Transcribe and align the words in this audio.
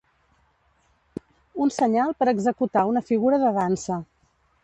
Un 1.65 1.73
senyal 1.75 2.15
per 2.21 2.27
executar 2.33 2.85
una 2.93 3.05
figura 3.11 3.41
de 3.47 3.55
dansa. 3.61 4.01